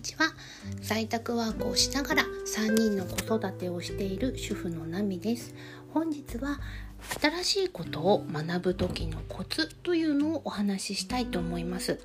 [0.00, 0.32] ちは
[0.80, 5.54] 在宅ワークをしながら3人の子育てをしている主婦のナミです。
[5.92, 6.60] 本日は
[7.20, 12.00] 新しいことを学ぶ時のコツというのをお話ししたいと思います。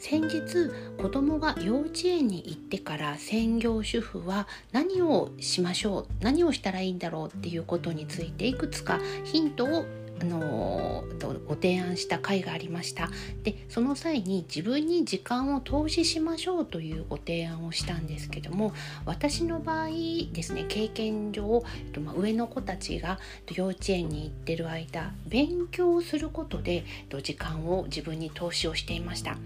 [0.00, 9.86] 先日子供が幼稚園に行ってから専業主婦は何をしましょう何をしたらいいんだろうっていうことについていくつかヒントを
[10.20, 11.04] あの
[11.46, 13.08] ご提案した回がありました。
[13.42, 18.72] でその際に自分に時間を投資しましょうというご提案をしたんですけども
[19.04, 19.88] 私の場合
[20.32, 21.62] ですね経験上、
[22.04, 23.18] まあ、上の子たちが
[23.54, 26.84] 幼稚園に行ってる間勉強することで
[27.22, 29.36] 時間を自分に投資をしていました。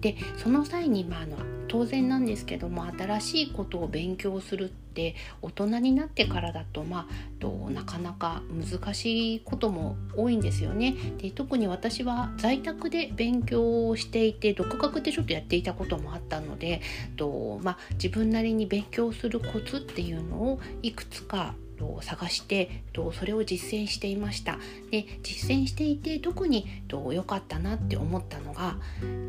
[0.00, 1.36] でその際に、まあ、あの
[1.68, 10.94] 当然なんですけども新しいことを勉強するって大人になってからだとまあとなかなか難しいことも多いんですよね。
[11.18, 16.80] で特に私は在宅で勉強をしていて独学でちょっとやっていたこともあったので
[17.16, 24.58] と、まあ、自分なりに勉強するコツっていうのをいくつかと探してとそれを実践していました
[24.90, 28.76] で実践していて特に良かったなって思ったのが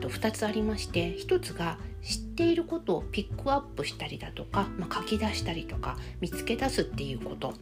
[0.02, 7.54] と2つありまして1つが知っていることをピックアップしたりだとか、まあ、書き出したりとか見つけ出すっていうこと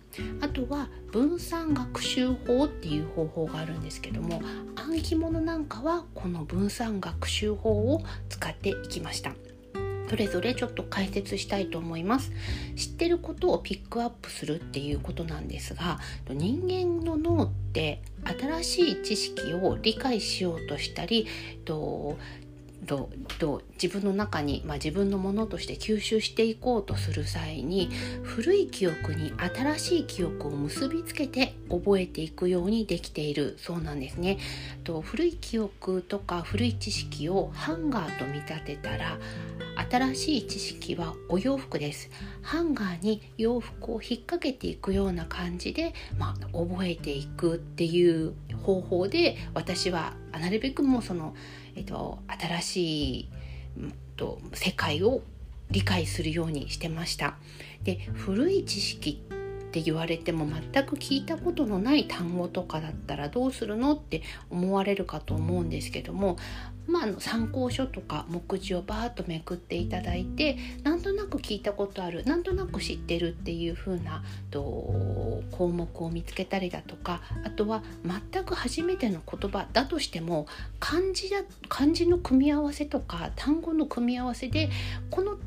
[0.42, 4.42] あとは分散学習法っていう方法があるんですけども
[4.76, 9.34] 暗記物なんかはこの分散学習法を使っていきました。
[10.10, 12.32] それぞれちょっと解説したいと思います。
[12.76, 21.28] 知ってることをピックアップするっていうことなんですが人間の脳って新しい知識を理解しようとしたり
[22.86, 27.90] ととと自分の中に、まあ、自分のものとして吸収していこうとする際に
[28.24, 34.38] 古い記憶に新しい記憶を結びつけて覚えていくようにできているそうなんですね。
[34.84, 39.18] と古い記憶とか古い知識をハンガーと見立てたら
[39.90, 42.10] 新しい知識はお洋服です。
[42.42, 51.34] ハンガーに洋服を引っ掛けていくような感じで、まあ、覚えていくっていう方法で私はなるべくもうその
[51.80, 53.30] えっと、新しい、
[54.18, 55.22] と、世界を
[55.72, 57.38] 理解するようにしてました。
[57.84, 59.24] で古い知識
[59.70, 66.38] って言われても全く聞いたことのない単語とかだったらどうするのって思われるかと思うんですけども
[66.90, 77.84] まあ、の参考書とか目次をバーッとめくっていただいてなんとなく聞いたことあるなんとなく知ってるっていう風なと項目を見つけたりだとかあとは
[78.32, 80.48] 全く初めての言葉だとしても
[80.80, 84.70] 漢字だ漢字の組み合わせとか単語の組み合わせで
[85.12, 85.38] この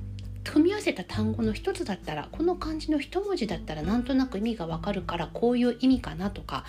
[0.44, 6.64] 組み合わせた単語の一つだったらこの漢字の一文字だったらなんとなく意味がわかるからこういう意味かなとか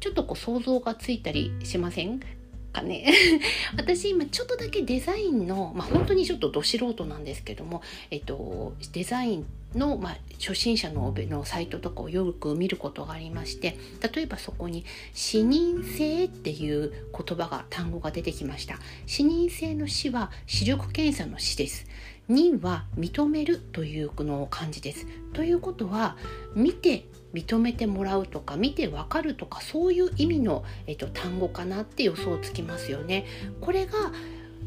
[0.00, 2.41] ちょっとこう想像がついたりしません？
[2.72, 3.12] かね。
[3.76, 13.76] 私今ちょっとだけデザインの、まあ、本当にちょっとど素人なんですけども、えっと、デザインの、まあ、初心者ののサイトとかをよく見ることがありまして
[14.14, 14.84] 例えばそこに
[15.14, 21.86] 「視認性」っていう言葉が単語が出てきました視認性の「視」は視力検査の「視」です
[22.30, 26.16] 認は認めるというの漢字ですということは
[26.54, 33.24] 見て認めてもらうとか見てわかるとかそういう意味の、えっと、単語かなって予想つきますよね。
[33.60, 34.12] これが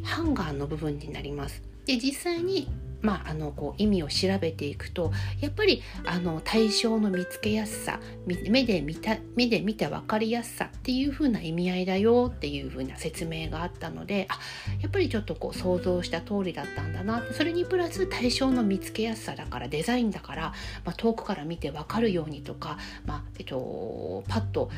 [0.04, 1.62] ハンガーの部分になります。
[1.86, 2.68] で実際に
[3.06, 14.40] まあ、あのこう意味を調べていくとやっぱりあの対象の見つけやすさ目で見た目で見た分かりやすさっていう風な意味合いだよっていう風な説明があったのであ
[14.82, 20.42] やっぱりちょっとこう想像した通りだったんだなそれにプラス対象の見つけやすさだからデザインだから、
[20.84, 24.72] まあ、遠くから見て分かるようにとか、まあえっと、パッと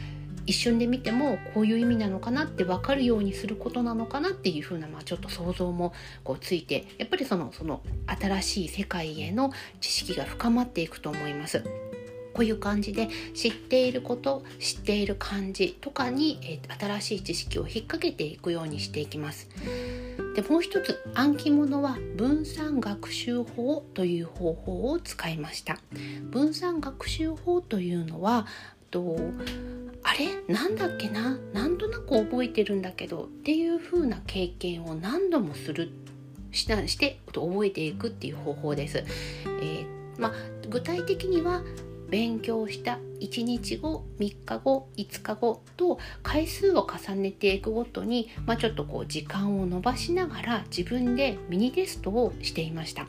[0.48, 5.94] 一瞬で見てもこういう意味なのかなって分かるようにすることなのかなっていう風なまあちょっと想像も
[6.24, 11.64] こうついてやっぱりそのその新しい世界への知識が深まっていくと思います。
[12.34, 19.50] こういう感じで知っていること知っている漢字とかに、え、新しい知識を引っ掛けていくようにしていきます。
[20.36, 25.80] でもう一つ暗記物は分散学習法という方法を使いました。
[26.30, 28.46] 分散学習法というのは
[28.92, 29.77] とあ
[30.20, 30.54] れ？
[30.54, 31.38] なんだっけな？
[31.54, 35.92] なんとなく覚えてるんだけどっていう風な経験を何度もする
[36.52, 39.04] したして覚えていくっていう方法です。
[39.46, 39.86] えー、
[40.18, 40.34] ま、
[40.70, 41.64] 具体的には
[42.10, 53.08] 勉強した1日後3日後5日後と回数を重ねていくごとに、まあ、ちょっとこう時間を延ばしながら自分でミニテストをしていました。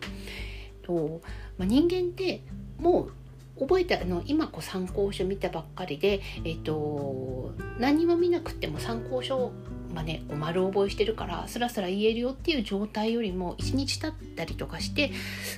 [0.83, 1.21] と
[1.59, 2.43] まあ、人間って
[2.79, 3.13] もう
[3.61, 9.53] 覚えてあの今こう参考書見たばっかりで、えーと、何も見なくても参考書
[9.95, 15.11] まあね、こう丸覚えしてるからスラスラ言えるよっていう状態よりも1日経ったりとかして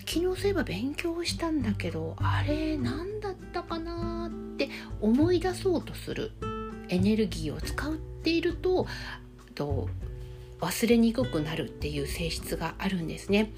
[0.06, 4.68] 昨日そういえば勉強したんだけどあれ何だったかなって
[5.00, 6.30] 思い出そうとする
[6.88, 8.86] エネルギーを使っていると
[9.54, 9.88] と
[10.60, 13.50] 忘れにくくなるっていう性質があるんですね。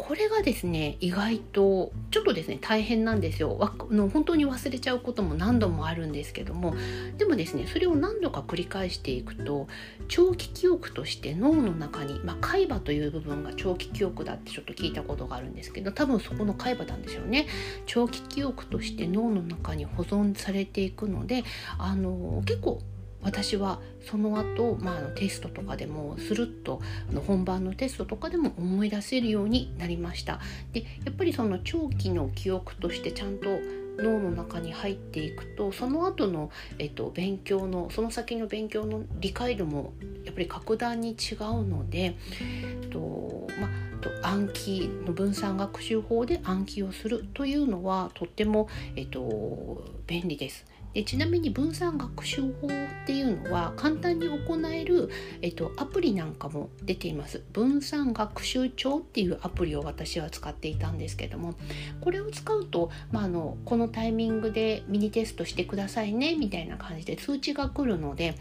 [0.00, 3.56] これがですね意外とちょっとですね大変なんですよ。
[3.58, 6.74] わの本当に忘れちゃうことも何度もあるんですけども。
[7.18, 9.68] でもですねそれを何度か繰り返していくと
[10.08, 17.46] 長期記憶として脳の中に、まあ、海馬という部分が長期記憶だってちょっと聞いたことがあるんですけど多分そこの海馬なんでしょうね。
[17.86, 21.44] 長期記憶として脳の中に保存されていくので
[21.78, 22.80] あの結構
[23.22, 26.80] 私はその後、まあ、あのテストとかでもスルッと
[27.26, 30.40] 本番のテストとかでも思い出せるようになりました
[30.72, 33.58] でやっぱりその長期の記憶としてちゃんと
[33.98, 39.92] 脳の中に入っていくとその後のえっと勉強のその先の勉強の理解度も
[40.24, 42.16] やっぱり格段に違うので、
[42.62, 50.64] えっとまあと、暗記の分散学習法で暗記をするというのはとっても、えっと、便利です。
[50.94, 55.08] でちなみに分散学習法っていうのは簡単に行える、
[55.40, 61.54] えっと、アプリなんかも出ています分散学習帳っていうアプリを私は使っていたんですけども
[62.00, 68.34] これを使うと、まあ、あのこのタイミングでミニテストしてくださいねみたいな感じで通知が来るので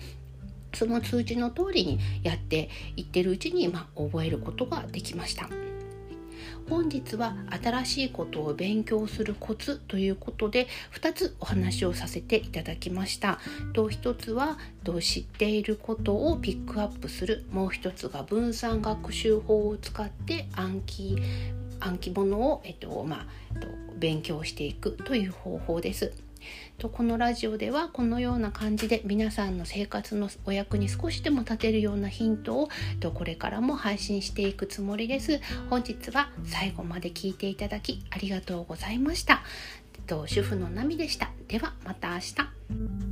[0.73, 5.49] その通知の通りにやっていってるうちに、まあ、覚えることができました。
[6.69, 13.39] 本日は新しいことを勉強するコツということで2つお話をさせていただきました。
[13.73, 14.57] と1つは
[15.01, 21.17] 知っていることをピックアップするもう1つが分散学習法を使って暗記
[21.79, 23.27] 暗記物を、えっとまあ、
[23.97, 26.28] 勉強していくという方法です。
[26.77, 32.69] とこのラジオではこのような感じで皆さんの生活のお役に少しでも立てるようなヒントを
[32.99, 35.39] とこれからも配信していくつもりです。
[35.69, 39.43] 本日は最後まで聞いていただきありがとうございました。
[40.07, 41.31] と主婦のナミでした。
[41.47, 43.08] ではまた明日。